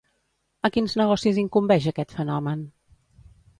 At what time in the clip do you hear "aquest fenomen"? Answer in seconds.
1.93-2.67